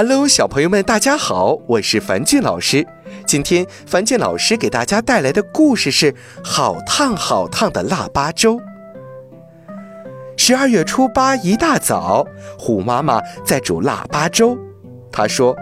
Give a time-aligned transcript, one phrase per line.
[0.00, 2.86] Hello，小朋友们，大家好，我是樊俊老师。
[3.26, 6.12] 今天樊俊老师给大家带来的故事是
[6.44, 8.54] 《好烫好烫的腊八粥》。
[10.36, 12.24] 十二月初八一大早，
[12.56, 14.56] 虎妈妈在煮腊八粥。
[15.10, 15.56] 她说：“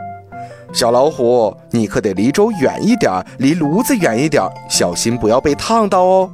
[0.71, 6.31] 小老虎，你可得离粥远一点，离炉子远一点，小心不要被烫到哦。”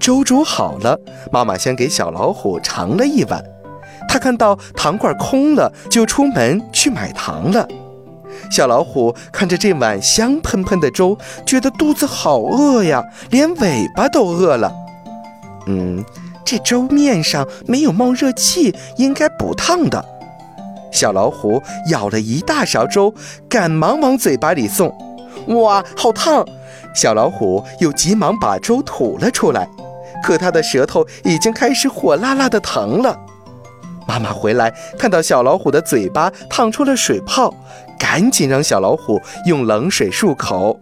[0.00, 0.98] 粥煮好了，
[1.30, 3.44] 妈妈先给小老虎盛了一碗。
[4.14, 7.66] 他看到糖罐空了，就出门去买糖了。
[8.48, 14.72] 小老虎看着这碗香喷喷的粥，觉得肚子好饿呀，连尾巴都饿了。
[15.66, 16.04] 嗯，
[16.44, 20.04] 这粥面上没有冒热气，应该不烫的。
[20.92, 23.12] 小老虎舀了一大勺粥，
[23.48, 24.96] 赶忙往嘴巴里送。
[25.48, 26.46] 哇，好烫！
[26.94, 29.68] 小老虎又急忙把粥吐了出来，
[30.22, 33.18] 可它的舌头已经开始火辣辣的疼了。
[34.06, 37.54] 妈妈回来，看到小老虎的嘴巴烫出了水泡，
[37.98, 40.78] 赶紧让小老虎用冷水漱口。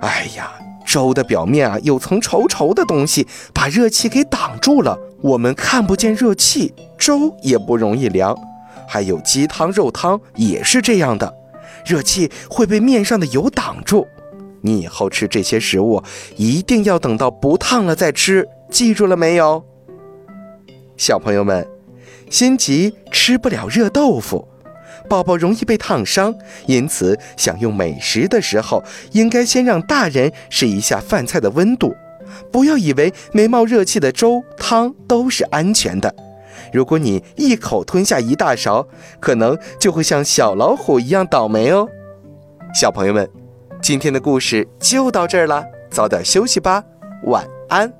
[0.00, 0.52] 哎呀，
[0.86, 8.36] 粥的表面啊有层稠稠的东西，把热气给挡住了，我们看不见热气，粥也不容易凉。
[8.86, 11.34] 还有鸡汤、肉汤也是这样的，
[11.84, 14.06] 热气会被面上的油挡住。
[14.62, 16.02] 你以后吃这些食物，
[16.36, 19.64] 一定要等到不烫了再吃，记住了没有？
[20.96, 21.77] 小朋友们。
[22.30, 24.46] 心急吃不了热豆腐，
[25.08, 26.34] 宝宝容易被烫伤，
[26.66, 31.94] 因此享用美食的时候，应该先让大人试一下饭菜的温度，
[32.52, 36.14] 不要以为没冒热气的粥汤都是安全的。
[36.72, 38.86] 如果你一口吞下一大勺，
[39.20, 41.88] 可能就会像小老虎一样倒霉哦。
[42.74, 43.26] 小朋友们，
[43.80, 46.84] 今天的故事就到这儿了，早点休息吧，
[47.24, 47.97] 晚安。